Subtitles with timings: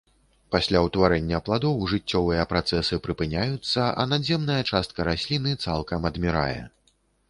[0.53, 6.61] Пасля ўтварэння пладоў жыццёвыя працэсы прыпыняюцца, а надземная частка расліны цалкам адмірае.